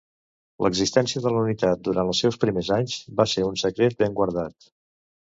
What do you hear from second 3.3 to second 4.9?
ser un secret ben guardat.